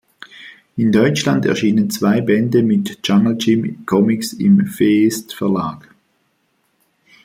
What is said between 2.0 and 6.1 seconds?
Bände mit "Jungle-Jim"-Comics im Feest-Verlag.